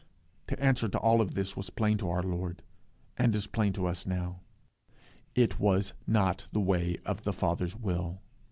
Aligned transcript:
The 0.47 0.59
answer 0.59 0.87
to 0.89 0.97
all 0.97 1.23
this 1.23 1.55
was 1.55 1.69
plain 1.69 1.99
to 1.99 2.09
our 2.09 2.23
Lord, 2.23 2.63
and 3.17 3.35
is 3.35 3.45
plain 3.45 3.71
to 3.73 3.85
us 3.85 4.07
now: 4.07 4.39
It 5.35 5.59
was 5.59 5.93
not 6.07 6.47
the 6.51 6.59
way 6.59 6.97
of 7.05 7.21
the 7.21 7.31
Father's 7.33 7.75
will. 7.75 8.19